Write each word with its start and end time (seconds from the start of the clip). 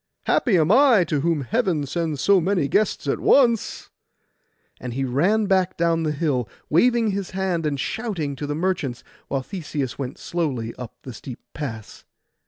Happy 0.23 0.57
am 0.57 0.71
I, 0.71 1.03
to 1.03 1.19
whom 1.21 1.41
Heaven 1.41 1.85
sends 1.85 2.21
so 2.21 2.41
many 2.41 2.67
guests 2.67 3.05
at 3.07 3.19
once!' 3.19 3.91
And 4.79 4.95
he 4.95 5.05
ran 5.05 5.45
back 5.45 5.77
down 5.77 6.01
the 6.01 6.11
hill, 6.11 6.49
waving 6.71 7.11
his 7.11 7.29
hand 7.37 7.67
and 7.67 7.79
shouting, 7.79 8.35
to 8.37 8.47
the 8.47 8.55
merchants, 8.55 9.03
while 9.27 9.43
Theseus 9.43 9.99
went 9.99 10.17
slowly 10.17 10.73
up 10.73 10.95
the 11.03 11.13
steep 11.13 11.39
pass. 11.53 12.03